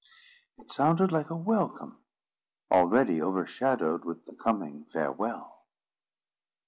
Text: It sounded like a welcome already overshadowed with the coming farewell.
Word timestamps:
It 0.57 0.71
sounded 0.71 1.11
like 1.11 1.29
a 1.29 1.35
welcome 1.35 2.03
already 2.71 3.21
overshadowed 3.21 4.03
with 4.03 4.25
the 4.25 4.33
coming 4.33 4.85
farewell. 4.91 5.67